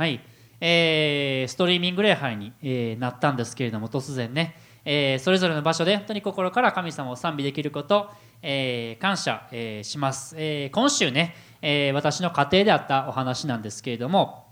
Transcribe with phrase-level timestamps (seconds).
[0.00, 0.18] はい、
[0.62, 8.08] えー、ストリーミング礼拝に、えー、なったんですけれども突然ね、えー、それぞれの場所で本当に心から神様を賛美できること、
[8.40, 14.46] えー、感謝、えー、します、えー、今週ね、えー、私の家庭であったお話なんですけれども、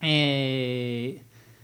[0.00, 1.20] えー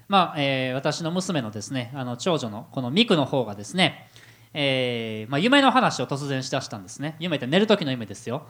[0.08, 4.10] まあえー、私の娘のですねあの長女のこのミクの方がですね、
[4.52, 7.16] えーまあ、夢の話を突然しだしたんですね。
[7.18, 8.46] 夢って寝る時の夢ですよ。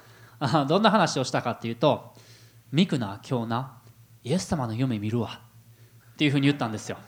[0.66, 2.12] どんな話をしたかっていうと
[2.72, 3.79] 「ミクな今日な。
[4.24, 5.40] イエス様の夢見るわ」
[6.12, 6.98] っていうふうに言ったんですよ。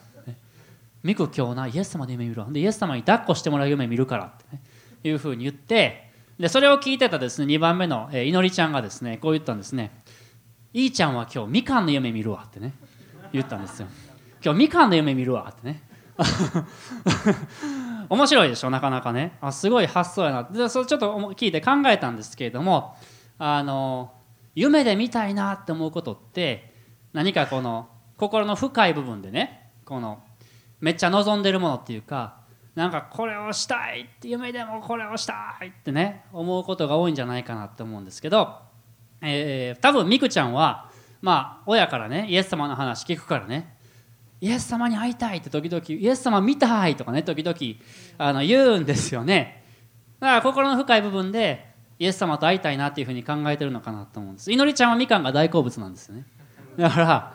[1.03, 2.47] ミク今日なイエス様の夢見るわ。
[2.49, 4.25] でイエス様に抱っこしてもらう夢見るから。
[4.25, 4.61] って、ね、
[5.03, 9.91] いうふうに言ってでそれを聞いてたですね2番目の、えー、いのりちゃんがですねこう言ったんですね
[10.73, 12.73] 「いいちゃんは今日みかんの夢見るわ」ってね。
[13.33, 13.87] 言ったんですよ。
[14.43, 15.51] 今日みかんの夢見るわ。
[15.51, 15.81] ってね。
[18.09, 18.69] 面白いでしょ？
[18.69, 19.37] なかなかね。
[19.41, 20.43] あすごい発想やな。
[20.43, 22.95] でそれちょっと聞いて考えたんですけれども
[23.39, 24.13] あの
[24.53, 26.72] 夢で見たいなって思うことって
[27.13, 30.21] 何かこの心の深い部分でねこの
[30.81, 32.41] めっちゃ望んでるものっていうか
[32.75, 38.57] なんかこれをしたいって夢でもこれをしたいってね思うことが多いんじゃないかなって思うんですけど、
[39.21, 40.89] えー、多分みくちゃんは
[41.21, 43.77] まあ親からねイエス様の話聞くからね
[44.41, 47.57] イエス様に会いたいって時々イエス様見たいとかね時々
[48.17, 49.63] あの言うんですよね。
[50.19, 54.51] だから心の深い部分でイエス様と会いたいなっていうふうに考えてるのかなと思うんです。
[54.51, 56.25] いのりちゃんはみかんが大好物なんですよね。
[56.77, 57.33] だから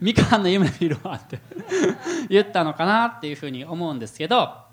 [0.00, 1.38] みかんの夢見るわって
[2.28, 4.64] 言ったのかなっていうふうに思うんですけど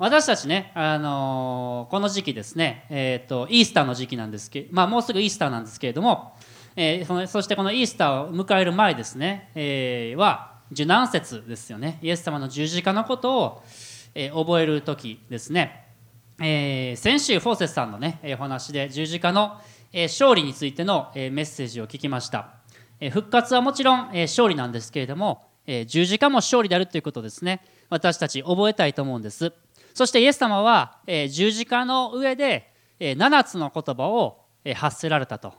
[0.00, 6.34] 私たちね、あのー、この時期ですね、えーと、イースターの時期なんですけど、まあ、もうすぐイースターなんですけれども、
[6.74, 11.98] えー、そのそしてこのイースターを迎える前ですね、えー、は受難節ですよね。
[12.00, 13.62] イエス様の十字架のことを、
[14.14, 15.84] えー、覚える時ですね、
[16.40, 19.60] えー、先週フォーセスさんのねお話で十字架の、
[19.92, 22.59] え、勝利についての、え、メッセージを聞きました。
[23.08, 25.42] 復活はもちろん勝利なんですけれども
[25.86, 27.64] 十字架も勝利であるということですね。
[27.88, 29.52] 私たち覚えたいと思うんです。
[29.94, 30.98] そしてイエス様は
[31.30, 34.44] 十字架の上で7つの言葉を
[34.74, 35.54] 発せられたと。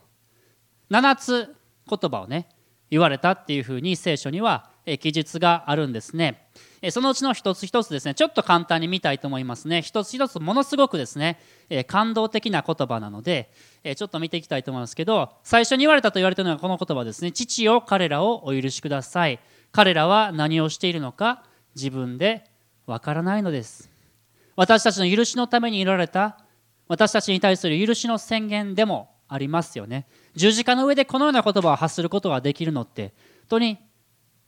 [0.89, 1.55] 7つ
[1.89, 2.47] 言葉をね
[2.89, 6.47] 言われたっていうふうに聖書には記述があるんですね。
[6.89, 9.81] そのうちの一つ一つですねちょっと簡単に見たいと思いますね。
[9.81, 11.39] 一つ一つものすごくですね
[11.87, 13.51] 感動的な言葉なので
[13.95, 17.31] ちょっと見ていきたいと思いますけど最初に言われたと言われているのがこの言葉ですね。
[17.31, 19.39] 父よ彼らをお許しください。
[19.71, 21.43] 彼らは何をしているのか
[21.75, 22.43] 自分で
[22.87, 23.89] わからないのです。
[24.55, 26.39] 私たちの許しのためにいられた
[26.87, 30.07] 私たちに対する許しの宣言でもありますよね。
[30.35, 33.77] 十字架の上でこのような言葉を発することができるのって本当に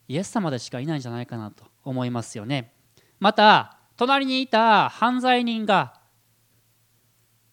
[0.07, 2.73] イエス様でしかいないんじゃないかなと思いますよね。
[3.19, 5.99] また隣にいた犯罪人が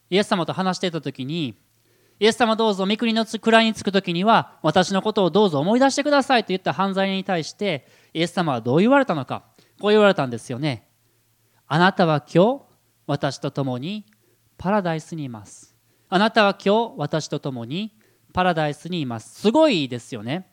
[0.09, 1.57] イエス様と話していた時に
[2.19, 9.45] イエス様どうぞ御国の位につく時には私のことをどうぞ思い出してくださいと言った犯罪人に対してイエス様はどう言われたのか
[9.79, 10.87] こう言われたんですよね。
[11.67, 12.61] あなたは今日
[13.07, 14.05] 私と共に
[14.57, 15.75] パラダイスにいます。
[16.09, 17.97] あなたは今日私と共に
[18.33, 19.41] パラダイスにいます。
[19.41, 20.50] すごいですよね。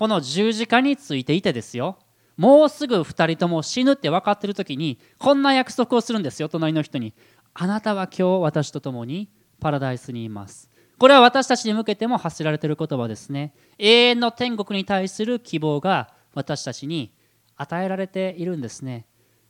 [0.00, 1.98] この十字架についていてですよ。
[2.38, 7.12] もうすぐ2人とも死ぬって分かってる時にこんな約束をするんですよ隣の人に。
[7.52, 9.28] あなたは今日私と共に
[9.60, 10.70] パラダイスにいます。
[10.98, 13.52] これは私たちに向けても発せられている言葉ですね。
[13.76, 17.12] 永遠の天国に対する希望が私たちに
[17.58, 19.04] 与えられているんですね。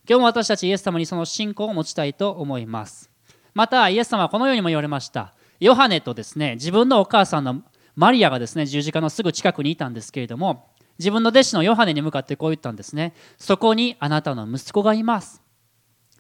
[0.09, 3.09] 今日も私たちイエス様にその信仰を持ちたいと思います。
[3.55, 5.33] またイエス様はこのようにも言われました。
[5.61, 7.63] ヨハネとですね自分のお母さんの
[8.01, 13.13] マリアがですね十字架のすぐ近くにいたんですけれども自分の弟子のヨハネに向かってこう言ったんですね。
[13.37, 15.43] そこにあなたの息子がいます。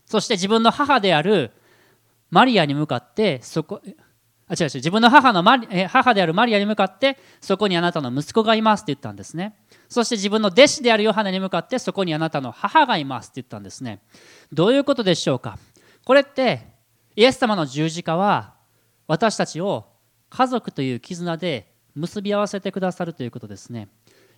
[0.04, 1.52] そして自分の母である
[2.28, 3.80] マリアに向かってそこ
[4.46, 9.56] あ違う違う自分の母のマリ母であるマリアに向かってそこにあなたの息子がいますって言ったんですね。
[9.88, 14.02] そして自分の弟子であるヨハネに向かってそこにあなたの母がいますって言ったんですね。
[14.52, 15.58] どういうことでしょうか？
[16.04, 16.74] これって
[17.16, 18.52] イエス様の十字架は
[19.06, 19.86] 私たちを
[20.28, 23.88] 家族という絆で結び合わせてくださるということですね。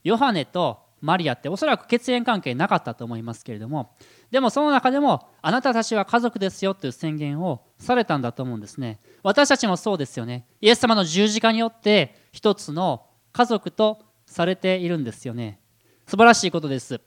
[0.05, 3.97] ヨハネとマリアっておそらく血縁関係なかったと思いますけれども
[4.31, 9.01] でもその中でもあなたたちは家族ですよという宣言をされたんだと思うんですね。
[9.23, 10.47] 私たちもそうですよね。
[10.61, 15.61] イエス様の十字架によって一つの家族とされているんですよね。
[16.07, 17.01] 素晴らしいことです。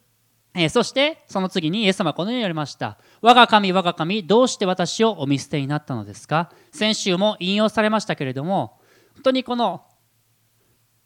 [0.58, 2.98] えそしてその次にイエス様はこのように言われました。
[3.22, 6.52] 我が神我が神どうして私をお見捨てになったのですか？
[6.72, 8.80] 先週も引用されましたけれども
[9.16, 9.86] 本当にこの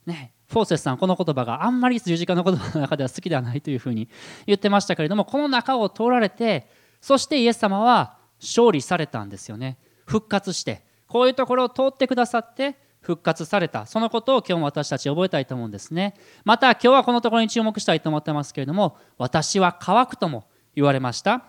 [0.10, 0.34] ね。
[0.50, 4.10] フォーセスさんこの言葉があんまり十字架の言葉の中では好きではないというふうに
[4.48, 6.68] 言ってましたけれどもこの中を通られて
[7.02, 9.78] そしてイエス様は勝利されたんですよね。
[10.06, 13.86] 復活してこういうところを通ってくださって復活された。
[13.86, 16.16] そのことを今日も私たち覚えたいと思うんですね。
[16.44, 20.46] また今日はこのところに注目したいと思ってますけれども私は乾くとも
[20.76, 21.44] 言われました。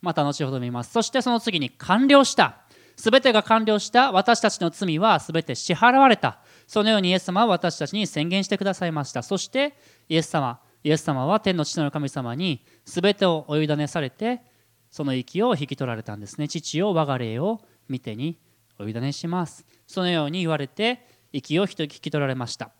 [0.00, 0.92] また後ほど見ます。
[0.92, 2.61] そしてその次に完了した。
[2.96, 6.38] 全てが完了した私たちの罪は全て支払われた。
[6.66, 9.22] そのようにイエス様は私たちに宣言してくださいました。
[9.22, 9.76] そして
[10.08, 14.42] イエス様イエス様は天の父の神様に全てをお委ねされて
[14.90, 16.48] その息を引き取られたんですね。
[16.48, 18.38] 父を我が霊を見てに
[18.78, 19.64] お委ねします。
[19.86, 22.70] そのように言われて息を引き取られました。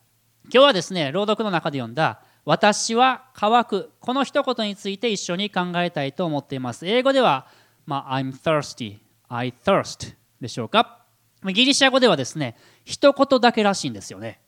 [0.45, 6.85] 今日はですね朗読の中で読んだ私は乾くこの一言について一緒に考えたいと思っています。
[6.85, 7.47] 英語では、
[7.85, 8.97] まあ、I'm thirsty
[9.35, 11.05] I thirst でしょうか？
[11.43, 14.39] ギリシャ語ではですね一言だけらしいんですよね。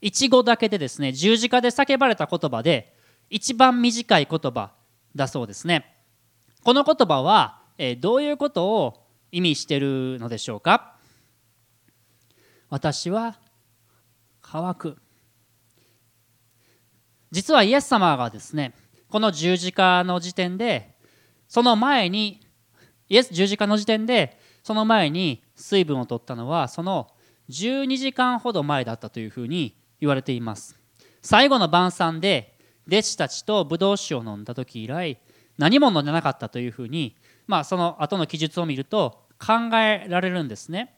[0.00, 2.94] 一語だけでですね十字架で叫ばれた言葉で
[3.30, 4.72] 一番短い言葉
[5.16, 5.96] だそうですね。
[6.62, 10.94] この言葉は、えどういうことを意味してるのでしょうか？
[12.70, 13.38] 私は
[14.40, 14.98] 乾く。
[17.32, 18.72] 実はイエス様がですね
[19.08, 20.94] この十字架の時点で
[21.48, 22.43] その前に
[23.08, 27.08] イエス十字架の時点でその前に水分を取ったのはその
[27.50, 30.78] 12時間ほど前だったというふうに言われています。
[31.22, 32.56] 最後の晩餐で
[32.86, 35.18] 弟子たちとブドウ酒を飲んだ時以来
[35.56, 37.16] 何も飲んでなかったというふうに
[37.46, 40.94] まあその後の記述を見ると考えられるんですね。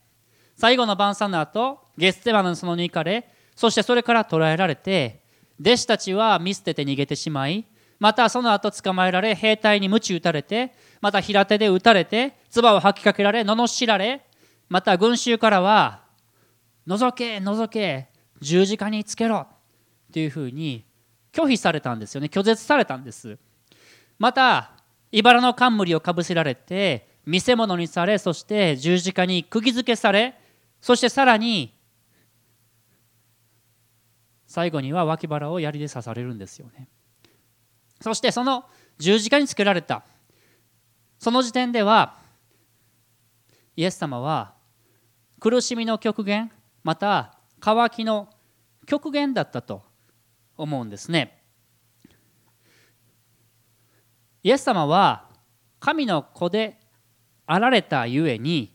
[0.56, 5.22] 最後の晩餐の後ゲステマの園に行かれそしてそれから捕らえられて
[5.60, 7.66] 弟子たちは見捨てて逃げてしまい
[7.98, 14.24] またその後捕まえられ兵隊に鞭打たれてまた平手で打たれて唾を吐きかけられ罵られ
[14.68, 16.02] また群衆からは
[16.86, 18.08] 「覗け覗け
[18.40, 19.46] 十字架につけろ」
[20.12, 20.84] というふうに
[21.32, 22.28] 拒否されたんですよね。
[22.28, 23.38] 拒絶されたんです。
[24.18, 24.72] また
[25.12, 30.38] 茨の冠をかぶせられて見せ物にされそして十字架に釘付けされ
[30.80, 31.74] そしてさらに
[34.46, 36.88] 最後には脇腹を槍で刺されるんですよね。
[38.00, 38.64] そしてその
[38.98, 40.04] 十字架につけられた。
[41.18, 42.14] その時点では
[43.76, 44.54] イエス様は
[45.40, 46.50] 苦しみの極限
[46.82, 48.28] また渇きの
[48.86, 49.82] 極限だったと
[50.56, 51.42] 思うんですね。
[54.42, 55.28] イエス様は
[55.80, 56.78] 神の子で
[57.46, 58.74] あられたゆえに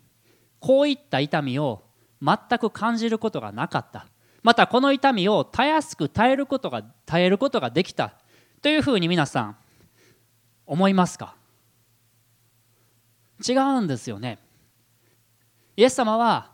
[0.60, 1.84] こういった痛みを
[2.22, 4.06] 全く感じることがなかった。
[4.44, 8.14] またこの痛みをたやすく耐えることが耐えることができた。
[8.62, 9.58] というふうに皆さん
[10.66, 11.36] 思いますか？
[13.48, 14.40] 違うんですよね。
[15.78, 16.52] イエス様は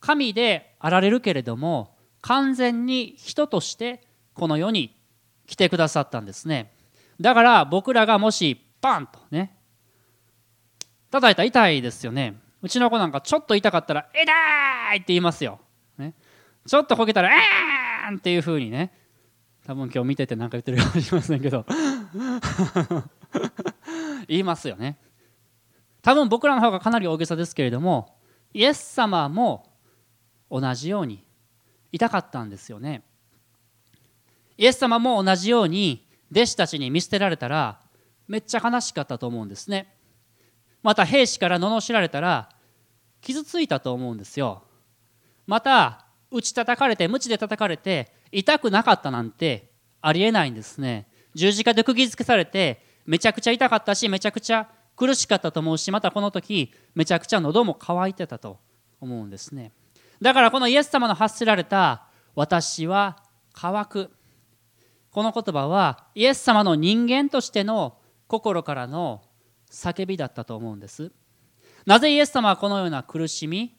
[0.00, 4.02] 神であられるけれども完全に人として
[4.34, 4.96] この世に
[5.46, 6.72] 来てくださったんですね。
[7.20, 9.56] だから僕らがもしパンとね
[11.10, 12.36] 叩いたら痛いですよね。
[12.62, 15.60] うちの子なんかちょっと痛かったら「痛い!」って言いますよ、
[15.98, 16.14] ね、
[16.66, 18.98] ちょっとこけたら「えーん!」っていうふうにね。
[19.64, 21.64] 多分今日見てて何か言ってるかもしれませんけど。
[24.26, 24.98] 言いますよね。
[26.02, 28.16] 多分僕らの方がかなり大げさですけれども
[28.52, 29.72] イエス様も
[30.50, 31.24] 同じように
[31.92, 33.02] 痛かったんですよね。
[34.58, 37.80] イエス様も同じように弟子たちに見捨てられたら
[38.28, 39.94] めっちゃ悲しかったと思うんですね。
[40.82, 42.50] また兵士から罵られたら
[43.20, 44.64] 傷ついたと思うんですよ。
[45.46, 49.70] また打ち叩かれて鞭で叩かれて痛くなかったなんて
[50.00, 51.06] ありえないんですね。
[51.34, 58.58] 十字架で釘付けされてめちゃくちゃ痛かったしめちゃくちゃ苦しかったと思うしまたこの時めちゃくちゃ喉も渇いてたと
[59.00, 59.72] 思うんですね。
[60.20, 63.16] だからこのイエス様の発せられた「私は
[63.52, 64.10] 乾く」
[65.10, 69.22] この言葉はイエス様の人間としての心からの
[69.70, 71.12] 叫びだったと思うんです。
[71.84, 73.76] なぜイエス様はこのような苦しみ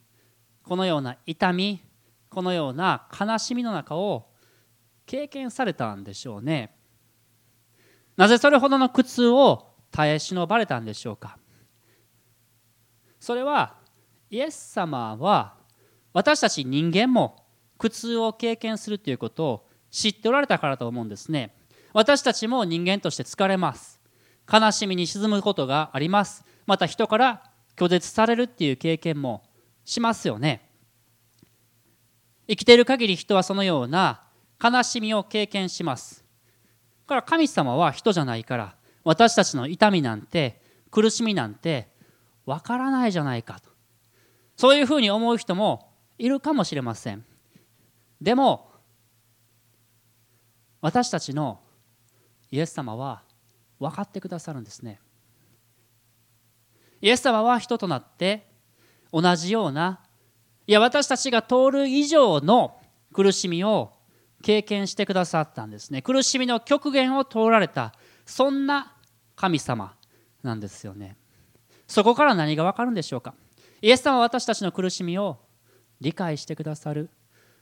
[0.64, 1.82] このような痛み
[2.30, 4.30] このような悲しみの中を
[5.06, 6.76] 経験されたんでしょうね。
[8.18, 11.38] なぜそれほどの苦痛を耐え忍ばれたんでしょうか？
[13.20, 13.76] それは
[14.30, 15.54] イエス様は
[16.12, 17.46] 私たち人間も
[17.78, 21.56] 苦痛を経験するということを知っておられたからと思うんですね。
[21.94, 24.02] 私たちも人間として疲れます。
[24.52, 26.44] 悲しみに沈むことがあります。
[26.66, 27.44] また人から
[27.76, 29.44] 拒絶されるっていう経験も
[29.86, 30.70] しますよね。
[32.48, 34.24] 生きている限り人はそのような
[34.62, 36.26] 悲しみを経験します。
[37.06, 41.90] だから神様は人じゃないから私たちの痛みなんて苦しみなんて
[42.46, 43.70] わからないじゃないかと。
[44.56, 47.26] そういうふうに思う人もいるかもしれません。
[48.22, 48.72] でも
[50.82, 51.60] 私たちの
[52.52, 53.24] イエス様は
[53.80, 55.00] 分かってくださるんですね。
[57.02, 58.48] イエス様は人となって
[59.12, 60.00] 同じような
[60.68, 62.80] いや私たちが通る以上の
[63.12, 63.92] 苦しみを
[64.42, 66.02] 経験してくださったんですね。
[66.02, 67.94] 苦しみの極限を通られた
[68.26, 68.93] そんな
[69.36, 69.96] 神様
[70.42, 71.18] なんですよね。
[71.88, 73.34] そこから何がわかるんでしょうか？
[73.82, 75.40] イエス様は私たちの苦しみを
[76.00, 77.10] 理解してくださる。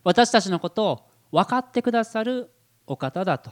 [0.03, 2.51] 私たちのことを分かってくださる
[2.87, 3.51] お方だと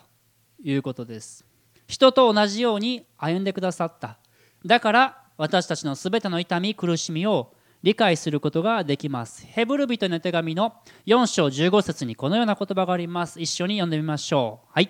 [0.63, 1.45] いうことです。
[1.88, 4.17] 人と同じように歩んでくださった。
[4.65, 9.45] だから私たちのすべての痛み苦しみを理解することができます。
[9.45, 10.73] ヘブル人の手紙の
[11.05, 13.39] 4章15節にこのような言葉があります。
[13.39, 14.69] 一緒に読んでみましょう。
[14.73, 14.89] はい。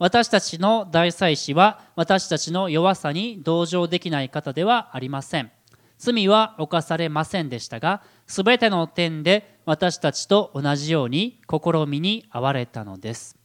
[0.00, 5.52] 私たちの大祭司は私たちの弱さに同情できない方ではありません。
[5.98, 13.36] 罪は犯されませんでしたがすべての点で私たちと同じように試みに遭われたのです。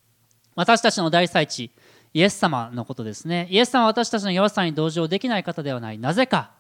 [0.56, 1.72] 私たちの大祭司
[2.14, 3.50] イエス様のことですね。
[3.52, 6.00] イエス様は私たちの弱さに同情できない方ではない。
[6.00, 6.52] なぜか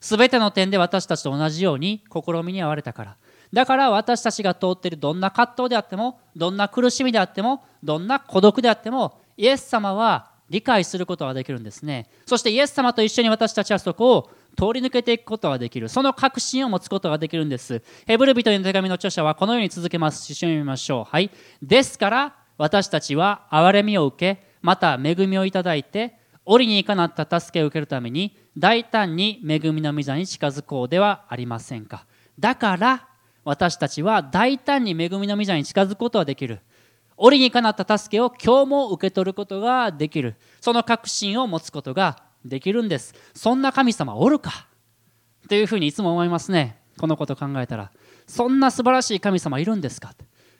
[0.00, 3.16] すべての点で私たちと同じように試みに遭われたから。
[3.52, 12.10] だから私たちが通っているどんな葛藤であってもどんな苦しみであってもどんな孤独であってもイエス様は理解することができるんですね。
[12.26, 15.88] そしてイエス様と一緒に私たちはそこを通り抜けていくことができる。
[15.88, 17.82] その確信を持つことができるんです。
[18.06, 20.30] ヘブル人への手紙の著者はこのように続けます。
[20.32, 21.04] 一緒に見ましょう。
[21.04, 21.30] はい。
[21.62, 32.06] ですから私たちは憐れみを受けまた恵みをいただいて折にかなった助けを受けるために大胆に恵みの御座に近づこうではありませんか。
[32.38, 33.06] だから
[33.44, 36.60] 私たちは大胆に恵みの御座に近づくことができる。
[37.18, 40.36] 折にかなった助けを今日も受け取ることができる。
[40.60, 43.14] その確信を持つことができるんです。
[43.34, 44.68] そんな神様おるか？
[45.48, 46.78] というふうにいつも思いますね。
[46.98, 47.90] このこと考えたら。
[48.26, 50.14] そんな素晴らしい神様いるんですか？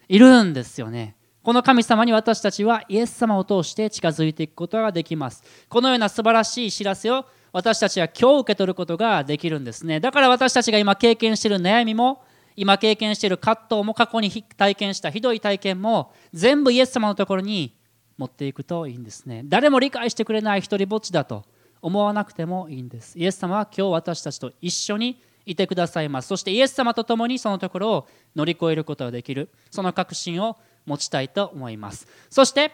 [0.08, 1.16] いるんですよね。
[1.42, 5.42] この神様に私たちはイエス様を通して近づいていくことができます。
[5.68, 10.00] このような素晴らしい知らせを私たちは今日受け取ることができるんですね。
[10.00, 12.22] だから私たちが今経験している悩みも
[12.58, 17.78] 今経験している葛藤も過去に体験したひどい体験も全部イエス様のところに
[18.16, 19.42] 持っていくといいんですね。
[19.44, 21.44] 誰も理解してくれない一人ぼっちだと
[21.80, 23.16] 思わなくてもいいんです。
[23.16, 26.26] イエス様は今日私たちと一緒にいてくださいます。
[26.26, 29.50] そしてイエス様と共にそのところを乗り越えることができる。
[29.70, 32.08] その確信を持ちたいと思います。
[32.28, 32.72] そして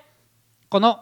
[0.71, 0.99] この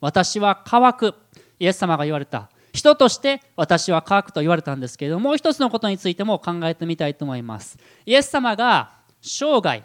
[0.00, 1.14] 私は乾く。
[1.58, 7.78] イエス様が言われた人として私は乾くと言われたんですけれどももう一つのことについても考えてみたいと思います。
[8.06, 9.84] イエス様が生涯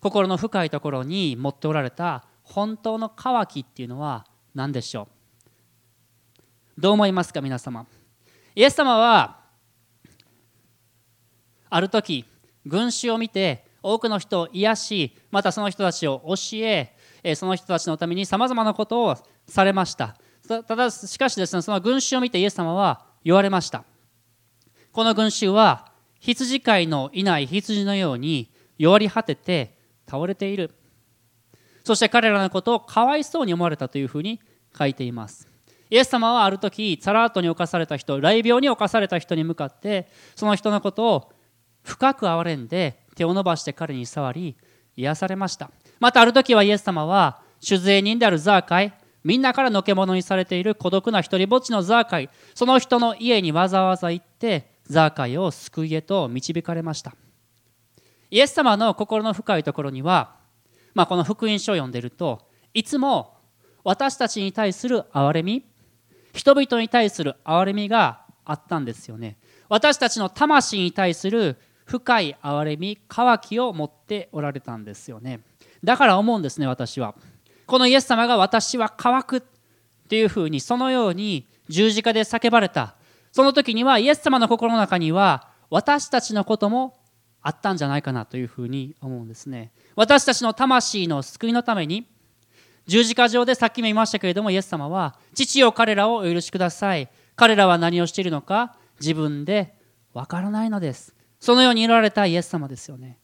[0.00, 5.08] 心の深いところに持っておられた本当の渇きっていうのは何でしょ
[6.76, 6.80] う？
[6.80, 7.86] どう思いますか皆様？
[8.54, 9.40] イエス様は
[11.70, 12.24] ある時
[12.66, 16.94] 群衆を見て多くの人を癒しまたその人たちを教え
[17.36, 20.16] その人たちのためにさまざまなことをされました。
[20.48, 23.84] ただしかしですねその群衆を見てイエス様は言われました。
[24.92, 29.76] この群衆は羊飼いのいない羊のように弱り果てて
[30.08, 30.74] 倒れている。
[31.84, 34.40] そして彼らのことをかわいそうに思われたというふうに
[34.76, 35.48] 書いています。
[35.90, 41.32] イエス様はある時サラートに侵された人雷病に侵された人に向かってその人のことを
[41.82, 44.56] 深く憐れんで手を伸ばして彼に触り
[44.96, 45.70] 癒されました。
[46.00, 48.92] またある時はイエス様は酒税人であるザーカイ
[49.24, 52.30] みんなからのけ者にされている孤独な一人ぼっちのザーカイ。
[52.54, 57.14] その人の家にわざわざ行ってザーカイを救いへと導かれました。
[58.30, 60.36] イエス様の心の深いところには、
[60.94, 63.34] まあ、この福音書を読んでいるといつも
[63.84, 65.64] 私たちに対する憐れみ
[66.34, 69.38] 人々に対する憐れみがあったんですよね。
[69.68, 75.40] 私たちの魂に対する深い憐れみ渇きを持っておられたんですよね。
[75.82, 77.14] だから思うんですね私は。
[77.68, 79.42] このイエス様が私は乾くっ
[80.08, 82.96] ていうふうにそのように十字架で叫ばれた。
[83.30, 86.98] その時にはイエス様の心の中には私たちのことも
[87.42, 89.70] あったんじゃないかなというふうに思うんですね。
[89.96, 92.06] 私たちの魂の救いのために
[92.86, 97.10] 十字架上でさっきも言いましたけれどもイエス様は父よ彼らをお許しください。
[97.36, 99.74] 彼らは何をしているのか自分で
[100.14, 101.14] わからないのです。
[101.38, 103.18] そのように言われたイエス様ですよね。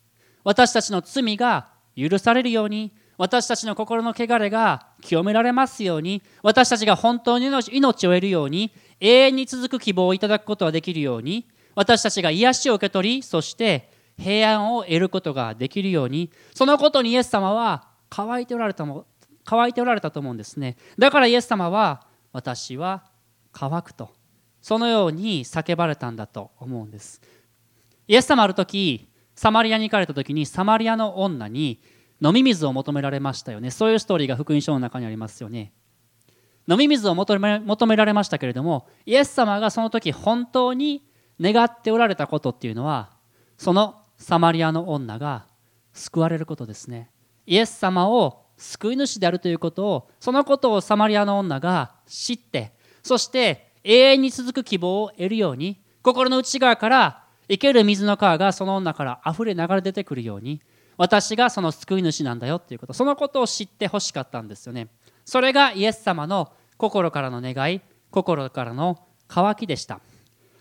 [0.45, 19.07] 私たちの罪が許されるように私たちの心の汚れが清められますように私たちが本当に命を得るように永遠に続く希望をいただくことができるように私たちが癒しを受け取りそして平安を得ることができるようにそのことにイエス様は乾いておられたも
[19.45, 20.77] 乾いておられたと思うんですね。
[20.99, 23.05] だからイエス様は私は
[23.53, 24.11] 乾くと
[24.63, 27.21] そのように叫ばれたんだと思うんです。
[28.09, 31.81] イエス様ある時サマリアに行かれた時にサマリアの女に
[32.23, 33.71] 飲み水を求められましたよね。
[33.71, 35.73] そういうストーリーが福音書の中にありますよね。
[36.69, 37.39] 飲み水を求
[37.87, 41.05] められましたけれどもイエス様がその時本当に
[41.41, 43.11] 願っておられたことっていうのは
[43.59, 45.47] そのサマリアの女が
[45.93, 47.11] 救われることですね。
[47.47, 60.63] イエス様を救い主であるということをそのことをサマリアの女が知ってそして永遠に続く希望を得るように心の内側から生ける水の川がその女から溢れ流れ出てくるように
[60.97, 62.93] 私がその救い主なんだよということ。
[62.93, 64.89] そのことを知ってほしかったんですよね。
[65.25, 70.01] それがイエス様の心からの願い心からの渇きでした。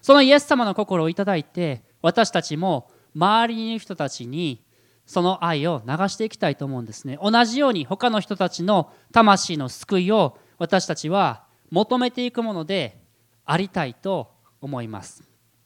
[0.02, 4.64] そのイエス様の心をいただいて私たちも周りにいる人たちに
[5.06, 7.18] その愛を流していきたいと思うんですね。
[7.22, 13.02] 同じように他の人たちの魂の救いを私たちは求めていくもので
[13.46, 15.24] ありたいと思います。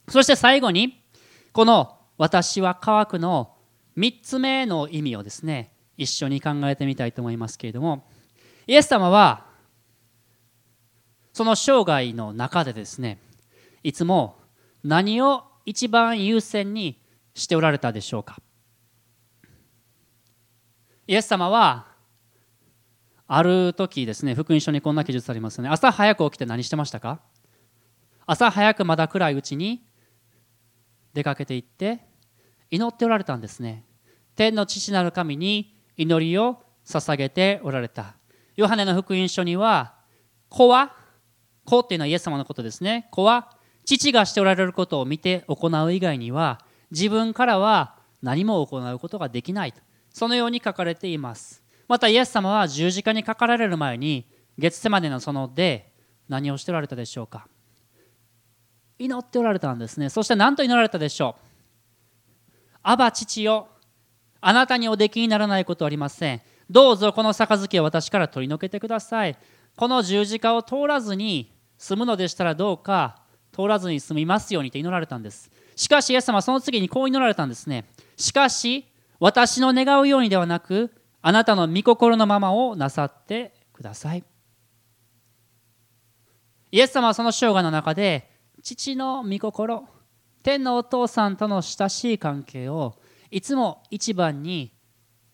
[0.10, 1.04] そして最後に
[1.52, 3.57] この「私は乾く」の
[3.98, 8.08] 3つ目の意味をですね一緒に考えてみたいと思いますけれども
[8.68, 9.46] イエス様は
[11.34, 13.20] その生涯の中でですね
[13.84, 14.38] いつも
[14.84, 17.02] 何を一番優先に
[17.34, 18.38] しておられたでしょうか？
[21.08, 21.88] イエス様は
[23.28, 25.70] ある時ですね福音書にこんな記述ありますね。
[25.70, 27.20] 朝早く起きて何してましたか？
[28.26, 29.86] 朝早くまだ暗いうちに
[31.14, 32.00] 出かけていって
[32.70, 33.84] 祈っておられたんですね。
[34.38, 38.16] 天の父なる神に祈りを捧げておられた。
[38.56, 39.96] ヨハネの福音書には
[40.48, 40.96] 子は
[41.66, 43.10] 子っていうのはイエス様のことですね。
[43.12, 43.50] 子は
[43.84, 49.74] 父がしておられることを見て行う以外には自分からは何も行うことができない
[50.14, 51.64] そのように書かれています。
[51.88, 54.28] またイエス様は十字架にかかられる前に
[54.60, 55.92] 月瀬までの園で
[56.30, 57.48] 何をしておられたでしょうか。
[59.00, 60.10] 祈っておられたんですね。
[60.10, 61.48] そして何と祈られたでしょう。
[62.84, 63.70] アバ父よ
[64.42, 66.42] あなたにおできにならないことはありません。
[66.70, 69.38] どうぞこの杯を私から取り除けてください。
[69.76, 75.52] この十字架を通らずに済むのでしたらどうか通らずに済みますようにと祈られたんです。
[75.76, 77.86] しかしイエス様はその次にこう祈られたんですね。
[78.16, 78.86] しかし
[79.20, 80.92] 私の願うようにではなく
[81.22, 84.24] あなたの御心のままをなさってください。
[86.72, 88.30] イエス様はその生涯の中で
[88.62, 89.88] 父の御心
[90.44, 92.96] 天のお父さんとの親しい関係を
[93.32, 94.74] いつも一番に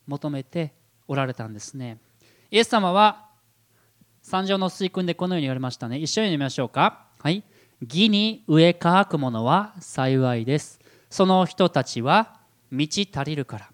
[0.08, 0.74] 求めて
[1.08, 1.98] おられたんですね。
[2.52, 3.30] イエス様は
[4.22, 5.98] 三条の水訓でこのように言われましたね。
[5.98, 7.08] 一緒に読みましょうか。
[7.20, 7.44] はい。
[7.82, 10.80] 義に植え乾く者は幸いです。
[11.10, 12.40] その人たちは
[12.72, 13.70] 満ち足りるから。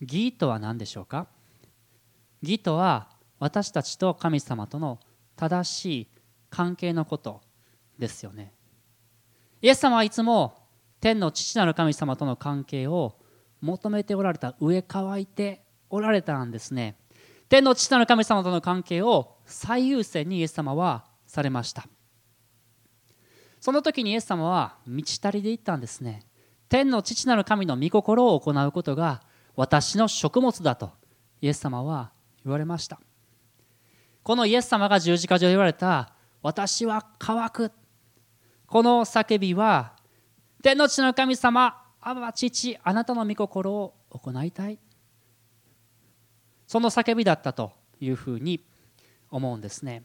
[0.00, 1.26] 義とは何でしょうか？
[2.42, 5.00] 義とは私たちと神様との
[5.36, 6.08] 正しい
[6.50, 7.40] 関係のこと
[7.98, 8.52] ですよね。
[9.60, 10.63] イエス様はいつも
[11.04, 13.18] 天の父なる神様との関係を
[13.60, 16.96] 求めておられた植え乾いておられたんですね。
[17.50, 21.86] 天の父なる神様との関係を最優先にイエス様はされました。
[23.60, 26.22] その時にイエス様は満ち足りで言ったんですね。
[26.70, 29.20] 天の父なる神の御心を行うことが
[29.56, 30.92] 私の食物だと
[31.42, 32.12] イエス様は
[32.46, 32.98] 言われました。
[34.22, 37.72] このイエス様が十字架上で言われた私は乾く。
[38.66, 39.93] この叫びは
[40.64, 44.78] 天の地の神様アバ父あなたの御心を行いたい。
[46.66, 48.64] その叫びだったというふうに
[49.30, 50.04] 思うんですね。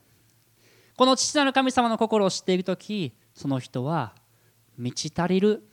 [0.97, 4.13] この父なる神様の心を知っている時その人は
[4.77, 5.63] 満ち足りる。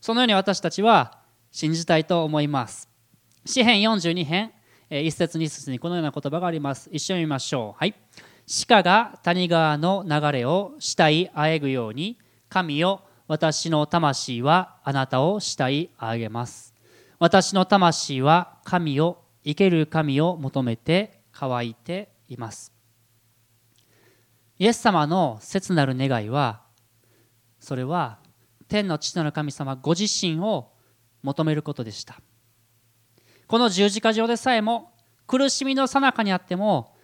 [0.00, 1.20] そのように私たちは
[1.52, 2.88] 信じたいと思います。
[3.46, 4.50] 詩編42編
[4.90, 6.90] 一節二節にこのような言葉があります。
[6.92, 7.78] 一緒に見ましょう。
[7.78, 7.94] はい。
[8.66, 16.74] 鹿が谷川の流れを慕いあえぐように神よ私の魂はあなたを慕いあげます。
[17.18, 22.74] 私の魂は神を生ける神を求めて乾いています。
[24.58, 26.60] イエス様の切なる願いは
[27.58, 28.18] それは
[28.68, 30.74] 天の父なる神様ご自身を
[31.22, 32.20] 求めることでした。
[33.46, 34.92] この十字架上でさえも
[35.26, 36.94] 苦しみの最中にあっても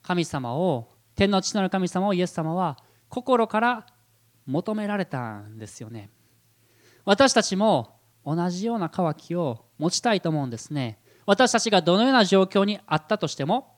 [0.00, 2.78] 神様を天の父なる神様をイエス様は
[3.10, 3.86] 心から
[4.46, 6.10] 求められたんですよね。
[7.04, 10.98] 私たちも同じような渇きを持ちたいと思うんですね。
[11.26, 13.76] 私たちがどのような状況にあったとしても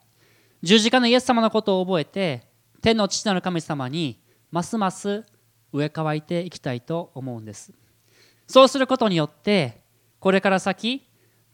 [0.62, 2.46] 十字架のイエス様のことを覚えて
[2.82, 5.24] 天の父なる神様にますます
[5.72, 7.72] 植え替えていきたいと思うんです。
[8.46, 9.82] そうすることによって
[10.20, 11.06] これから先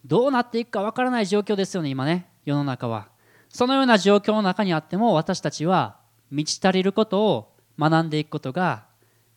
[0.04, 3.08] どうなっていくかわからない状況ですよね今ね世の中は。
[3.48, 5.98] そのような状況の中にあっても私たちは
[6.30, 8.86] 満ち足りることを学んでいくことが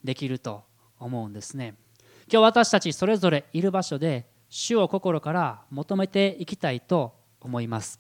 [0.08, 0.63] できると
[1.00, 1.76] 思うんですね。
[2.32, 8.00] 今日私たちそれぞれいる場所で主を心から求めていきたいと思います。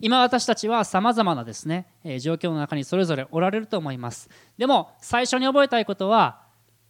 [0.00, 1.86] 今私たちはさまざまなですね
[2.20, 4.30] 状況の中にそれぞれおられると思います。
[4.56, 6.40] でも最初に覚えたいことは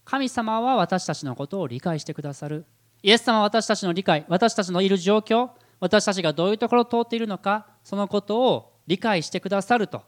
[0.05, 2.65] 神様は私たちのことを理解してくださる。
[3.03, 10.03] イエス様は私たちの理解私たちのいる状況私たちがどういうところを通っているのかそのことを理解してくださると。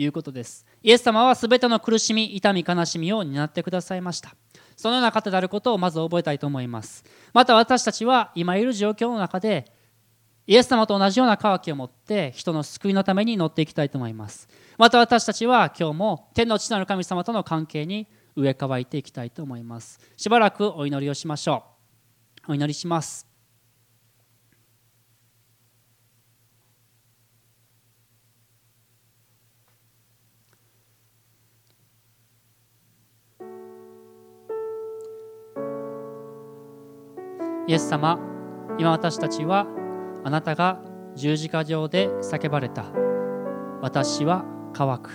[0.00, 0.64] いうことです。
[0.80, 4.34] イエス様は全ての苦しみ痛み悲しみを担ってくださいました。
[4.76, 7.04] そのような方であることをまず覚えたいと思います。
[7.32, 9.72] また私たちは今いる状況の中で
[10.46, 14.48] イエス様と同じような渇きを持って人の救いのために乗っていきたいと思います。
[14.78, 18.06] また私たちは今日も天の父なる神様との関係に
[18.36, 19.98] 植え替えていきたいと思います。
[20.16, 21.64] しばらくお祈りをしましょ
[22.46, 22.52] う。
[22.52, 23.27] お祈りします。
[37.68, 38.18] イエス様
[38.78, 39.66] 今私たちは
[40.24, 40.80] あなたが
[41.14, 42.86] 十字架上で叫ばれた。
[43.82, 45.10] 私は乾く。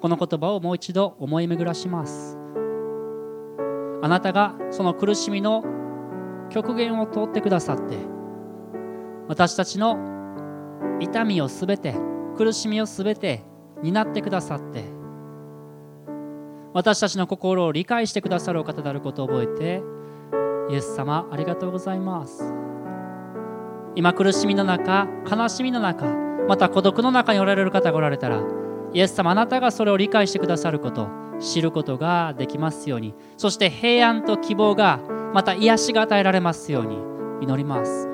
[0.00, 2.36] この言葉をもう一度思い巡らします。
[4.02, 5.62] あなたがその苦しみの
[6.50, 7.98] 極限を通ってくださって
[9.28, 9.96] 私たちの
[10.98, 11.94] 痛みをすべて
[12.36, 13.44] 苦しみをすべて
[13.80, 14.97] 担ってくださって
[16.74, 19.82] 私たちの心を理解してくださるお方であることを覚えて
[20.70, 22.52] イエス様ありがとうございます。
[23.94, 26.06] 今苦しみの中悲しみの中
[26.46, 28.42] また孤独の中におられる方がおられたら
[28.92, 31.08] イエス様あなたがそれを理解してくださること
[31.40, 33.14] 知ることができますように。
[33.36, 35.00] そして平安と希望が
[35.32, 36.96] また癒しが与えられますように
[37.42, 38.08] 祈ります。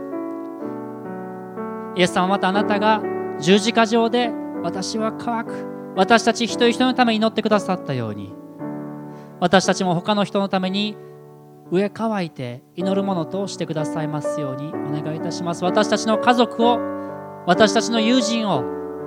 [1.97, 3.03] イエス様またあなたが
[3.41, 4.31] 十字架上で
[4.63, 8.35] 私は乾く私たち一人一人のために祈ってくださったように
[9.45, 10.97] 私たちも他の人のために
[11.71, 16.79] 植え乾いて祈るものとしてくださいますようにお願いいたします私たちの家族を
[17.47, 18.65] 私たちの友人を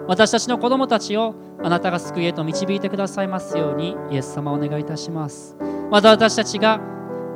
[0.07, 5.57] 私たちの子供たちをあなたが救いへと導いてくださいますようにイエス様お願いいたします
[5.89, 6.79] また私たちが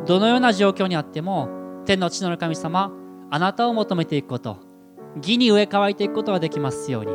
[0.06, 1.50] どのような状況にあっても
[1.88, 2.92] 天の地の神様
[3.32, 4.58] あなたを求めていくこと
[5.16, 7.12] 義に植え替えていくことができますように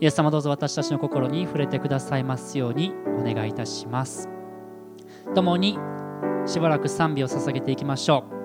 [0.00, 4.37] イエス様どうぞ私たちの心に触れてくださいますようにお願いいたします。
[5.34, 5.78] 共に
[6.46, 8.37] しばらく賛美を捧げていきましょう。